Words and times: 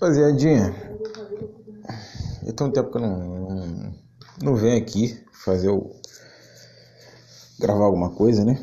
Rapaziadinha, 0.00 0.72
eu 2.46 2.52
tenho 2.52 2.70
um 2.70 2.72
tempo 2.72 2.88
que 2.88 2.98
eu 2.98 3.00
não, 3.00 3.18
não, 3.18 3.94
não 4.40 4.54
venho 4.54 4.80
aqui 4.80 5.20
fazer 5.32 5.70
o. 5.70 5.90
gravar 7.58 7.86
alguma 7.86 8.14
coisa, 8.14 8.44
né? 8.44 8.62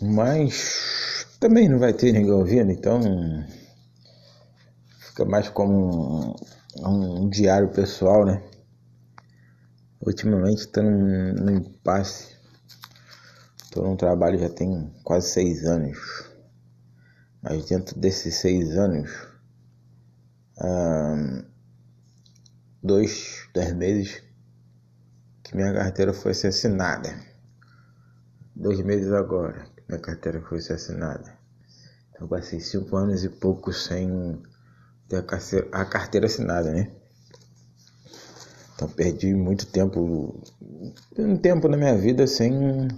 Mas 0.00 1.26
também 1.38 1.68
não 1.68 1.78
vai 1.78 1.92
ter 1.92 2.10
ninguém 2.12 2.32
ouvindo, 2.32 2.72
então 2.72 3.02
fica 4.98 5.26
mais 5.26 5.50
como 5.50 6.34
um, 6.78 7.24
um 7.24 7.28
diário 7.28 7.68
pessoal, 7.68 8.24
né? 8.24 8.42
Ultimamente 10.00 10.60
estou 10.60 10.82
num, 10.82 11.34
num 11.34 11.56
impasse. 11.58 12.34
Estou 13.62 13.84
num 13.84 13.96
trabalho 13.96 14.38
já 14.38 14.48
tem 14.48 14.90
quase 15.04 15.28
seis 15.32 15.66
anos. 15.66 15.98
Mas 17.42 17.66
dentro 17.66 18.00
desses 18.00 18.36
seis 18.36 18.70
anos, 18.78 19.31
dois, 22.82 23.48
dez 23.54 23.72
meses 23.74 24.22
que 25.42 25.56
minha 25.56 25.72
carteira 25.72 26.12
foi 26.12 26.32
assassinada. 26.32 27.14
Dois 28.54 28.80
meses 28.80 29.12
agora 29.12 29.66
que 29.76 29.82
minha 29.88 30.00
carteira 30.00 30.40
foi 30.42 30.58
assassinada. 30.58 31.32
Então 32.10 32.28
passei 32.28 32.60
cinco 32.60 32.96
anos 32.96 33.24
e 33.24 33.28
pouco 33.28 33.72
sem 33.72 34.42
ter 35.08 35.16
a 35.16 35.22
carteira, 35.22 35.68
a 35.72 35.84
carteira 35.84 36.26
assinada, 36.26 36.70
né? 36.70 36.90
Então 38.74 38.88
perdi 38.88 39.34
muito 39.34 39.66
tempo, 39.66 40.42
um 41.16 41.36
tempo 41.36 41.68
na 41.68 41.76
minha 41.76 41.96
vida 41.96 42.26
sem 42.26 42.88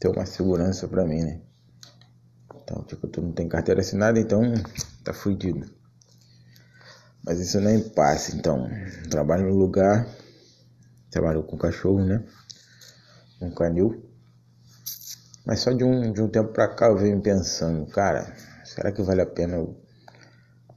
ter 0.00 0.08
uma 0.08 0.24
segurança 0.24 0.88
para 0.88 1.04
mim, 1.04 1.22
né? 1.22 1.40
Então, 2.62 2.82
tipo, 2.84 3.06
tu 3.06 3.20
não 3.20 3.32
tem 3.32 3.48
carteira 3.48 3.80
assinada, 3.80 4.18
então 4.18 4.42
tá 5.04 5.12
fudido. 5.12 5.70
Mas 7.26 7.40
isso 7.40 7.60
não 7.60 7.70
é 7.70 7.74
impasse, 7.74 8.36
então. 8.36 8.70
Trabalho 9.10 9.48
no 9.48 9.56
lugar, 9.56 10.06
trabalho 11.10 11.42
com 11.42 11.58
cachorro, 11.58 12.04
né? 12.04 12.24
Um 13.40 13.50
canil. 13.50 14.08
Mas 15.44 15.58
só 15.58 15.72
de 15.72 15.82
um, 15.82 16.12
de 16.12 16.22
um 16.22 16.28
tempo 16.28 16.52
pra 16.52 16.68
cá 16.68 16.86
eu 16.86 16.96
venho 16.96 17.20
pensando, 17.20 17.84
cara, 17.86 18.32
será 18.64 18.92
que 18.92 19.02
vale 19.02 19.20
a 19.20 19.26
pena 19.26 19.56
eu 19.56 19.76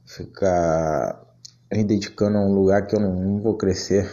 ficar 0.04 1.24
me 1.72 1.84
dedicando 1.84 2.38
a 2.38 2.40
um 2.40 2.52
lugar 2.52 2.84
que 2.86 2.96
eu 2.96 3.00
não, 3.00 3.14
não 3.14 3.40
vou 3.40 3.56
crescer? 3.56 4.10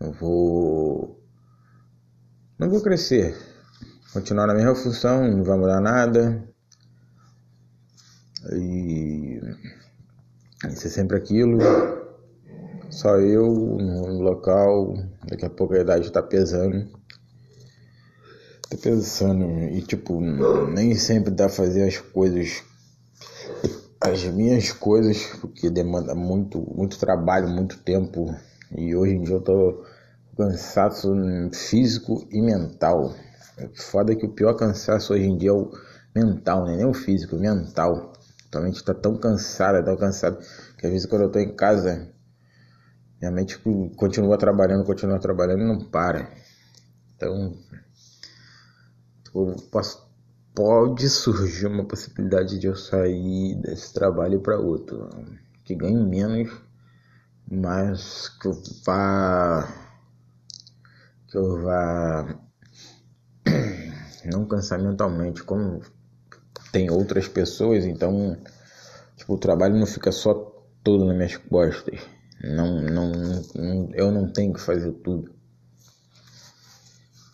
Não 0.00 0.12
vou. 0.12 1.22
Não 2.58 2.70
vou 2.70 2.82
crescer. 2.82 3.36
Continuar 4.14 4.46
na 4.46 4.54
mesma 4.54 4.74
função, 4.74 5.30
não 5.30 5.44
vai 5.44 5.58
mudar 5.58 5.80
nada. 5.80 6.42
E 8.52 9.38
isso 10.68 10.86
é 10.86 10.90
sempre 10.90 11.16
aquilo. 11.16 11.58
Só 12.90 13.16
eu 13.18 13.46
no 13.46 14.20
local, 14.20 14.94
daqui 15.28 15.46
a 15.46 15.50
pouco 15.50 15.74
a 15.74 15.80
idade 15.80 16.10
tá 16.10 16.22
pesando. 16.22 16.88
Tá 18.68 18.76
pensando 18.80 19.44
e 19.74 19.82
tipo, 19.82 20.20
nem 20.20 20.94
sempre 20.94 21.30
dá 21.30 21.48
fazer 21.48 21.84
as 21.84 21.98
coisas 21.98 22.62
as 24.00 24.24
minhas 24.24 24.72
coisas, 24.72 25.26
porque 25.40 25.68
demanda 25.68 26.14
muito, 26.14 26.58
muito 26.74 26.98
trabalho, 26.98 27.48
muito 27.48 27.78
tempo. 27.78 28.34
E 28.74 28.96
hoje 28.96 29.14
em 29.14 29.22
dia 29.22 29.34
eu 29.34 29.42
tô 29.42 29.84
cansaço 30.36 31.12
físico 31.52 32.26
e 32.30 32.40
mental. 32.40 33.14
Foda 33.74 34.16
que 34.16 34.24
o 34.24 34.32
pior 34.32 34.54
cansaço 34.54 35.12
hoje 35.12 35.24
em 35.24 35.36
dia 35.36 35.50
é 35.50 35.52
o 35.52 35.70
mental, 36.16 36.64
né? 36.64 36.76
nem 36.76 36.86
o 36.86 36.94
físico, 36.94 37.36
o 37.36 37.40
mental. 37.40 38.12
Tua 38.50 38.60
mente 38.62 38.84
tá 38.84 38.92
tão 38.92 39.16
cansada, 39.16 39.82
tão 39.82 39.96
cansada, 39.96 40.38
que 40.76 40.86
às 40.86 40.92
vezes 40.92 41.06
quando 41.06 41.22
eu 41.22 41.30
tô 41.30 41.38
em 41.38 41.54
casa, 41.54 42.12
minha 43.20 43.30
mente 43.30 43.58
continua 43.96 44.36
trabalhando, 44.36 44.84
continua 44.84 45.20
trabalhando 45.20 45.62
e 45.62 45.66
não 45.66 45.84
para. 45.90 46.32
Então, 47.14 47.54
posso, 49.70 50.10
pode 50.54 51.08
surgir 51.08 51.66
uma 51.66 51.84
possibilidade 51.84 52.58
de 52.58 52.66
eu 52.66 52.74
sair 52.74 53.54
desse 53.60 53.92
trabalho 53.92 54.40
para 54.40 54.58
outro, 54.58 55.08
que 55.64 55.74
ganhe 55.74 56.02
menos, 56.02 56.50
mas 57.48 58.28
que 58.40 58.48
eu 58.48 58.62
vá 58.84 59.68
que 61.28 61.38
eu 61.38 61.62
vá 61.62 62.40
não 64.24 64.44
cansar 64.46 64.80
mentalmente, 64.80 65.44
como 65.44 65.80
tem 66.72 66.90
outras 66.90 67.28
pessoas, 67.28 67.84
então 67.84 68.36
tipo, 69.16 69.34
o 69.34 69.38
trabalho 69.38 69.76
não 69.76 69.86
fica 69.86 70.10
só 70.12 70.34
todo 70.82 71.04
nas 71.04 71.16
minhas 71.16 71.36
costas. 71.36 72.00
Não, 72.42 72.80
não, 72.80 73.12
não, 73.54 73.90
eu 73.92 74.10
não 74.10 74.32
tenho 74.32 74.54
que 74.54 74.60
fazer 74.60 74.92
tudo. 74.92 75.34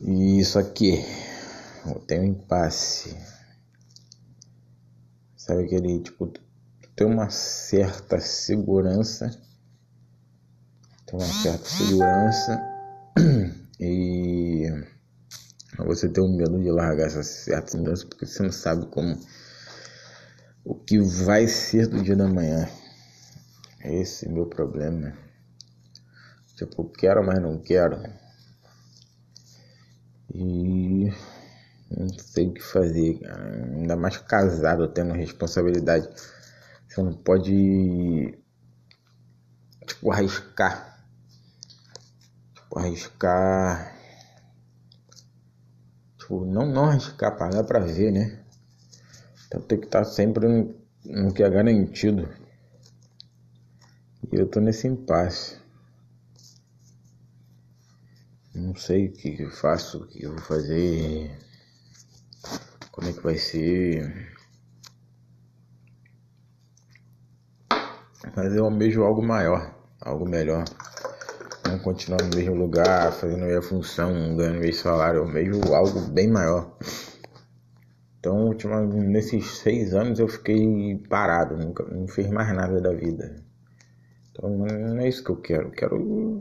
E 0.00 0.40
isso 0.40 0.58
aqui, 0.58 1.04
eu 1.86 2.00
tenho 2.00 2.22
um 2.22 2.26
impasse. 2.26 3.16
Sabe 5.36 5.64
aquele 5.64 6.00
tipo, 6.00 6.32
tem 6.96 7.06
uma 7.06 7.30
certa 7.30 8.18
segurança, 8.18 9.30
tem 11.06 11.18
uma 11.18 11.28
certa 11.28 11.68
segurança 11.68 12.60
e 13.78 14.95
você 15.84 16.08
tem 16.08 16.24
um 16.24 16.34
medo 16.36 16.58
de 16.58 16.70
largar 16.70 17.06
essa 17.06 17.22
certa 17.22 17.76
mudança 17.76 18.06
porque 18.06 18.26
você 18.26 18.42
não 18.42 18.52
sabe 18.52 18.86
como 18.86 19.18
o 20.64 20.74
que 20.74 20.98
vai 20.98 21.46
ser 21.46 21.86
do 21.86 22.02
dia 22.02 22.16
da 22.16 22.26
manhã. 22.26 22.68
Esse 23.84 24.26
é 24.26 24.28
meu 24.28 24.46
problema. 24.46 25.16
Tipo, 26.56 26.84
quero, 26.90 27.24
mas 27.24 27.40
não 27.40 27.60
quero. 27.60 28.02
E 30.34 31.10
não 31.90 32.08
sei 32.18 32.48
o 32.48 32.54
que 32.54 32.62
fazer. 32.62 33.20
Ainda 33.24 33.96
mais 33.96 34.16
casado, 34.16 34.88
tendo 34.88 35.12
responsabilidade. 35.12 36.08
Você 36.88 37.02
não 37.02 37.14
pode, 37.14 38.38
tipo, 39.86 40.10
arriscar. 40.10 41.06
Tipo, 42.54 42.78
arriscar 42.78 43.95
Tipo, 46.26 46.44
não, 46.44 46.66
não 46.66 46.86
arriscar 46.86 47.38
pagar 47.38 47.62
para 47.62 47.78
ver, 47.78 48.10
né? 48.10 48.44
Então 49.46 49.60
tem 49.60 49.78
que 49.78 49.86
estar 49.86 50.00
tá 50.00 50.04
sempre 50.04 50.48
no, 50.48 50.74
no 51.04 51.32
que 51.32 51.40
é 51.40 51.48
garantido. 51.48 52.28
E 54.32 54.34
eu 54.34 54.48
tô 54.48 54.58
nesse 54.58 54.88
impasse. 54.88 55.56
Não 58.52 58.74
sei 58.74 59.06
o 59.06 59.12
que 59.12 59.40
eu 59.40 59.50
faço, 59.52 59.98
o 59.98 60.06
que 60.08 60.24
eu 60.24 60.30
vou 60.32 60.40
fazer, 60.40 61.30
como 62.90 63.08
é 63.08 63.12
que 63.12 63.22
vai 63.22 63.38
ser. 63.38 64.34
Mas 68.34 68.52
eu 68.52 68.64
almejo 68.64 69.04
algo 69.04 69.22
maior, 69.22 69.72
algo 70.00 70.28
melhor 70.28 70.64
continuar 71.78 72.22
no 72.22 72.36
mesmo 72.36 72.54
lugar, 72.54 73.12
fazendo 73.12 73.44
a 73.44 73.46
minha 73.46 73.62
função, 73.62 74.36
ganhando 74.36 74.60
meu 74.60 74.72
salário, 74.72 75.20
eu 75.20 75.26
vejo 75.26 75.60
algo 75.72 76.00
bem 76.10 76.28
maior. 76.28 76.76
Então, 78.18 78.50
nesses 78.92 79.58
seis 79.58 79.94
anos 79.94 80.18
eu 80.18 80.26
fiquei 80.26 80.96
parado, 81.08 81.56
nunca, 81.56 81.84
não 81.84 82.08
fiz 82.08 82.28
mais 82.28 82.52
nada 82.54 82.80
da 82.80 82.92
vida. 82.92 83.36
Então, 84.30 84.50
não 84.50 84.98
é 84.98 85.08
isso 85.08 85.22
que 85.22 85.30
eu 85.30 85.36
quero. 85.36 85.70
Quero 85.70 86.38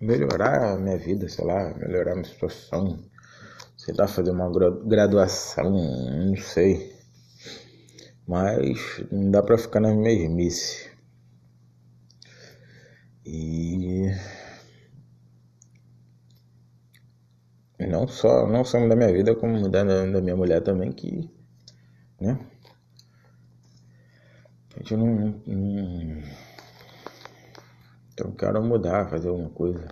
melhorar 0.00 0.72
a 0.74 0.76
minha 0.76 0.98
vida, 0.98 1.28
sei 1.28 1.44
lá, 1.44 1.72
melhorar 1.74 2.12
a 2.12 2.14
minha 2.16 2.26
situação. 2.26 2.98
Sei 3.76 3.94
lá, 3.96 4.08
fazer 4.08 4.30
uma 4.30 4.50
graduação, 4.84 5.70
não 5.70 6.36
sei. 6.36 6.92
Mas 8.26 9.04
não 9.12 9.30
dá 9.30 9.42
pra 9.42 9.56
ficar 9.56 9.80
na 9.80 9.94
mesmice. 9.94 10.93
E 13.26 14.10
não 17.78 18.06
só 18.06 18.46
não 18.46 18.64
só 18.64 18.86
da 18.86 18.96
minha 18.96 19.12
vida 19.12 19.34
como 19.34 19.68
da, 19.68 19.82
da 19.84 20.20
minha 20.20 20.36
mulher 20.36 20.62
também 20.62 20.92
que 20.92 21.30
né? 22.20 22.38
A 24.74 24.78
gente 24.78 24.96
não, 24.96 25.42
não 25.46 26.22
então 28.12 28.30
quero 28.32 28.62
mudar 28.62 29.08
fazer 29.08 29.28
alguma 29.28 29.50
coisa 29.50 29.88